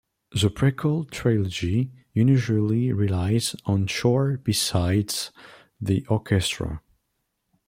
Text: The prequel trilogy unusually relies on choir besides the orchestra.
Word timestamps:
The 0.31 0.49
prequel 0.49 1.11
trilogy 1.11 1.91
unusually 2.15 2.91
relies 2.91 3.55
on 3.65 3.87
choir 3.87 4.35
besides 4.37 5.29
the 5.79 6.03
orchestra. 6.07 6.81